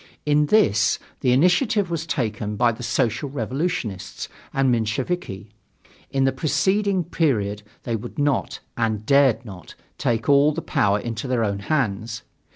[0.25, 5.49] In this, the initiative was taken by the Social Revolutionists and the Mensheviki.
[6.09, 11.27] In the preceding period they would not, and dared not, take all the power into
[11.27, 12.23] their own hands.